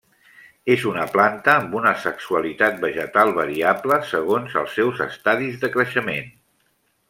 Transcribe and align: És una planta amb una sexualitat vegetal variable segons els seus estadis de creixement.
És 0.75 0.85
una 0.91 1.03
planta 1.17 1.53
amb 1.63 1.75
una 1.81 1.91
sexualitat 2.05 2.81
vegetal 2.87 3.35
variable 3.37 4.01
segons 4.15 4.57
els 4.65 4.75
seus 4.81 5.05
estadis 5.11 5.61
de 5.67 5.73
creixement. 5.77 6.35